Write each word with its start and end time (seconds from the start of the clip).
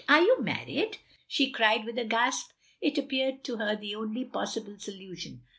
"Are 0.09 0.23
you 0.23 0.41
married?" 0.41 0.97
she 1.27 1.51
cried, 1.51 1.85
with 1.85 1.95
a 1.99 2.03
gasp. 2.05 2.49
It 2.81 2.97
appeared 2.97 3.43
to 3.43 3.57
her 3.57 3.75
the 3.75 3.93
only 3.93 4.25
possible 4.25 4.79
solution. 4.79 5.43